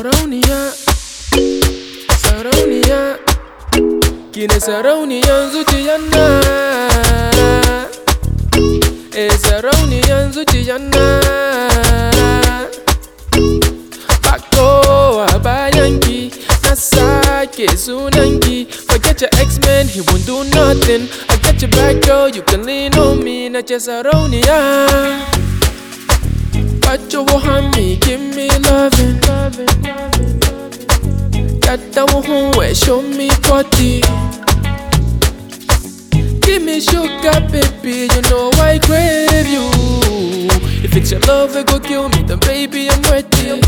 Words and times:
sarauniya 0.00 0.72
sarauniya 2.24 3.18
kine 4.32 4.60
sarauniyan 4.60 5.50
zuciyan 5.52 6.00
nan 6.12 7.86
e 9.12 9.28
sarauniyan 9.44 10.32
zuciyan 10.32 10.88
nan 10.88 12.64
bako 14.24 14.68
a 15.28 15.38
bayanki 15.44 16.32
na 16.64 16.72
sake 16.76 17.68
sunanki. 17.76 18.64
Forget 18.88 19.20
your 19.20 19.30
x-men 19.36 19.86
he 19.88 20.00
won't 20.00 20.24
do 20.24 20.44
nothing. 20.56 21.08
I 21.28 21.36
got 21.44 21.60
your 21.60 21.70
back 21.76 22.00
girl 22.06 22.28
you 22.28 22.40
can 22.42 22.64
lean 22.64 22.94
on 22.96 23.22
me. 23.22 23.48
Na 23.50 23.60
ce 23.60 23.76
sarauniya 23.80 24.60
Put 26.90 27.12
your 27.12 27.38
hand 27.38 27.76
me, 27.76 27.94
give 27.98 28.20
me 28.20 28.48
loving. 28.66 29.20
Got 31.60 31.78
that 31.94 32.52
where 32.56 32.74
show 32.74 33.00
me 33.00 33.30
body. 33.46 34.02
Give 36.40 36.60
me 36.64 36.80
sugar, 36.80 37.38
baby, 37.46 38.08
you 38.12 38.22
know 38.22 38.50
I 38.58 38.80
crave 38.82 39.46
you. 39.46 39.70
If 40.82 40.96
it's 40.96 41.12
your 41.12 41.20
love, 41.20 41.54
it 41.54 41.68
go 41.68 41.78
kill 41.78 42.08
me, 42.08 42.24
then 42.24 42.40
baby 42.40 42.90
I'm 42.90 43.02
ready. 43.02 43.62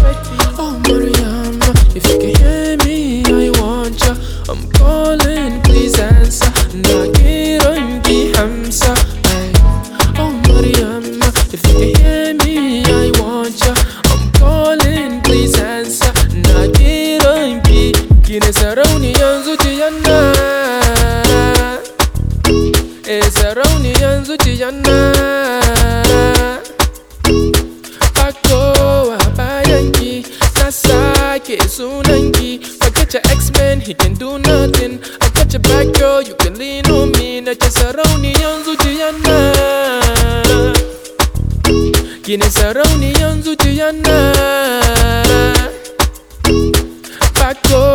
Oh 0.58 0.82
Mariam, 0.88 1.60
if 1.94 2.04
you 2.08 2.18
can 2.18 2.34
hear 2.42 2.76
me, 2.78 3.22
I 3.24 3.50
want 3.60 4.00
ya. 4.02 4.16
I'm 4.48 4.68
calling, 4.72 5.62
please 5.62 5.96
answer. 5.96 6.50
Nagirangi 6.74 7.01
ki 18.32 18.38
ne 18.40 18.46
eh, 18.48 18.52
sarauniyan 18.52 19.42
zuciyan 19.44 19.94
na 20.08 20.18
e 23.14 23.16
sarauniyan 23.30 24.24
zuciyan 24.24 24.76
na 24.86 24.96
akowa 28.26 29.18
bayan 29.36 29.92
ki 29.92 30.24
na 30.56 30.70
sake 30.72 31.60
sunan 31.68 32.32
ki 32.32 32.56
forget 32.80 33.12
your 33.12 33.22
x-men 33.36 33.80
he 33.84 33.92
can 33.92 34.14
do 34.14 34.38
nothing. 34.38 34.96
I 35.20 35.28
got 35.36 35.52
your 35.52 35.60
back 35.68 35.92
girl 36.00 36.22
you 36.22 36.34
can 36.40 36.56
lean 36.56 36.88
on 36.88 37.12
me. 37.12 37.40
Na 37.44 37.52
ce 37.52 37.68
sarauniyan 37.68 38.64
zuciyan 38.64 39.16
na 39.28 39.36
ki 42.24 42.36
ne 42.40 42.48
sarauniyan 42.48 43.42
zuciyan 43.44 44.00
na 44.08 44.18
Paco 47.36 47.91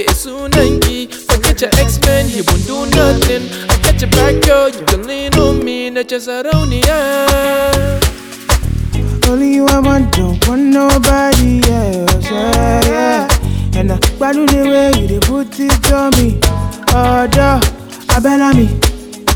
sake 0.00 0.14
sunanki. 0.14 1.08
Forget 1.28 1.60
your 1.60 1.70
ex-man, 1.78 2.26
he 2.28 2.42
won't 2.42 2.66
do 2.66 2.86
nothing. 2.96 3.42
I 3.68 3.76
got 3.82 4.00
your 4.00 4.10
back, 4.10 4.42
girl, 4.46 4.68
you 4.68 4.84
can 4.86 5.06
lean 5.06 5.34
on 5.34 5.64
me. 5.64 5.90
Na 5.90 6.02
ce 6.02 6.18
sarauniya. 6.20 6.98
Only 9.28 9.54
you 9.54 9.66
I 9.66 9.78
want, 9.78 10.12
don't 10.12 10.46
want 10.48 10.62
nobody 10.62 11.60
else. 11.70 12.30
Yeah, 12.30 12.80
yeah. 12.86 13.78
And 13.78 13.92
I 13.92 13.96
value 14.18 14.46
the 14.46 14.62
way 14.68 15.00
you 15.00 15.06
dey 15.06 15.20
put 15.20 15.58
it 15.60 15.92
on 15.92 16.10
me. 16.18 16.40
Oh, 16.92 17.26
duh, 17.30 17.60
I 18.10 18.20
bella 18.20 18.52
me. 18.54 18.66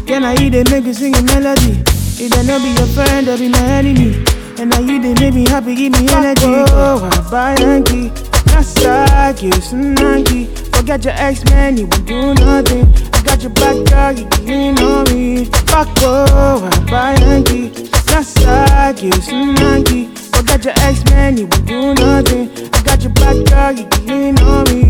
Can 0.06 0.24
I 0.24 0.34
eat 0.42 0.54
it, 0.54 0.70
make 0.70 0.84
you 0.84 0.94
sing 0.94 1.14
a 1.14 1.22
melody? 1.22 1.82
If 2.18 2.32
I 2.36 2.42
no 2.42 2.58
be 2.58 2.70
your 2.74 2.86
friend, 2.88 3.28
I 3.28 3.36
be 3.36 3.48
my 3.48 3.58
enemy. 3.78 4.24
And 4.58 4.70
now 4.70 4.80
you 4.80 5.00
they 5.00 5.14
make 5.14 5.34
me 5.34 5.48
happy, 5.48 5.74
give 5.74 5.92
me 5.92 6.08
energy. 6.10 6.44
Oh, 6.46 7.08
I 7.12 7.30
buy 7.30 7.54
Yankee. 7.60 8.33
That's 8.54 8.84
like 8.84 9.42
you, 9.42 9.50
Sunanki. 9.50 10.46
Forget 10.74 11.04
your 11.04 11.14
ex 11.16 11.44
man, 11.46 11.76
you 11.76 11.88
won't 11.88 12.06
do 12.06 12.34
nothing. 12.34 12.86
I 13.12 13.22
got 13.24 13.42
your 13.42 13.50
back, 13.50 13.76
girl, 13.90 14.12
you 14.12 14.26
can 14.26 14.78
on 14.78 15.04
me. 15.12 15.46
Fuck, 15.66 15.88
oh, 16.02 16.70
I 16.70 16.90
buy 16.90 17.16
Yankee. 17.16 17.70
That's 18.06 18.38
like 18.44 19.02
you, 19.02 19.10
Sunanki. 19.10 20.16
Forget 20.16 20.64
your 20.64 20.74
ex 20.76 21.04
man, 21.06 21.36
you 21.36 21.48
won't 21.48 21.66
do 21.66 21.94
nothing. 21.94 22.48
I 22.72 22.82
got 22.84 23.02
your 23.02 23.12
back, 23.14 23.44
girl, 23.50 23.72
you 23.72 23.88
can 23.88 24.38
on 24.38 24.64
me. 24.72 24.84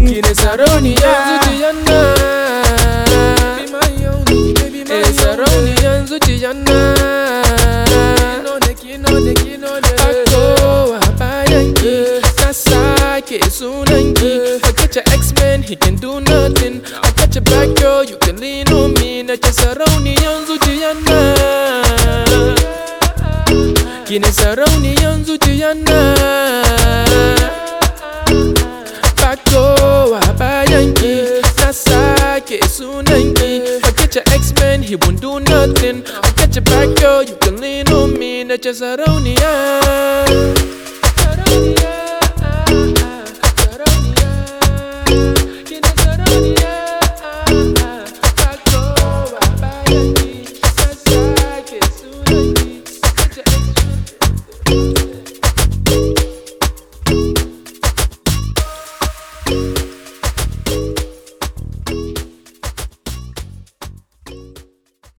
getting 13.38 13.50
soon 13.50 13.88
and 13.92 14.18
ye. 14.20 14.60
I 14.62 14.72
got 14.72 14.94
your 14.94 15.04
X-Men, 15.12 15.62
he 15.62 15.74
can 15.76 15.96
do 15.96 16.20
nothing. 16.20 16.82
I 17.02 17.10
got 17.16 17.34
your 17.34 17.42
back 17.42 17.74
girl, 17.80 18.04
you 18.04 18.16
can 18.18 18.38
lean 18.40 18.68
on 18.72 18.94
me. 18.94 19.22
Na 19.22 19.36
chasarauni 19.36 20.14
yanzu 20.14 20.58
jiyana. 20.58 21.34
Kine 24.06 24.32
sarauni 24.32 24.94
yanzu 25.02 25.36
jiyana. 25.38 26.14
Bako 29.16 30.10
wa 30.12 30.20
bayan 30.38 30.94
ki. 30.94 31.42
Na 31.58 31.72
sake 31.72 32.60
sunan 32.68 33.34
ki. 33.34 33.80
I 33.82 33.90
got 33.96 34.14
your 34.14 34.24
X-Men, 34.32 34.82
he 34.82 34.94
won't 34.96 35.20
do 35.20 35.40
nothing. 35.40 36.04
I 36.06 36.30
got 36.36 36.54
your 36.54 36.62
back 36.62 37.00
girl, 37.00 37.22
you 37.24 37.36
can 37.36 37.60
lean 37.60 37.88
on 37.88 38.16
me. 38.18 38.44
Na 38.44 38.56
chasarauni 38.56 39.34
yanzu. 39.34 40.83